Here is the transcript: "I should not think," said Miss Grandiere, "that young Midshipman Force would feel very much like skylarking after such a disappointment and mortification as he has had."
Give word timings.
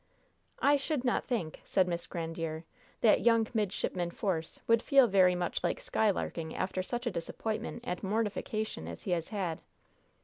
"I 0.63 0.77
should 0.77 1.05
not 1.05 1.23
think," 1.23 1.61
said 1.63 1.87
Miss 1.87 2.07
Grandiere, 2.07 2.63
"that 3.01 3.21
young 3.21 3.45
Midshipman 3.53 4.09
Force 4.09 4.59
would 4.65 4.81
feel 4.81 5.05
very 5.07 5.35
much 5.35 5.63
like 5.63 5.79
skylarking 5.79 6.55
after 6.55 6.81
such 6.81 7.05
a 7.05 7.11
disappointment 7.11 7.81
and 7.85 8.01
mortification 8.01 8.87
as 8.87 9.03
he 9.03 9.11
has 9.11 9.27
had." 9.29 9.59